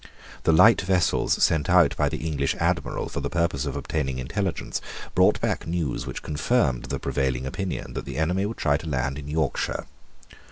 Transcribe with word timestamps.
The 0.45 0.51
light 0.51 0.81
vessels 0.81 1.33
sent 1.43 1.69
out 1.69 1.95
by 1.95 2.09
the 2.09 2.25
English 2.27 2.55
Admiral 2.55 3.07
for 3.07 3.19
the 3.19 3.29
purpose 3.29 3.67
of 3.67 3.75
obtaining 3.75 4.17
intelligence 4.17 4.81
brought 5.13 5.39
back 5.41 5.67
news 5.67 6.07
which 6.07 6.23
confirmed 6.23 6.85
the 6.85 6.97
prevailing 6.99 7.45
opinion 7.45 7.93
that 7.93 8.05
the 8.05 8.17
enemy 8.17 8.47
would 8.47 8.57
try 8.57 8.77
to 8.77 8.89
land 8.89 9.19
in 9.19 9.27
Yorkshire. 9.27 9.85